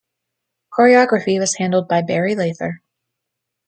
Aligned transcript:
Choreography 0.73 1.37
was 1.37 1.57
handled 1.57 1.87
by 1.87 2.01
Barry 2.01 2.33
Lather. 2.33 2.81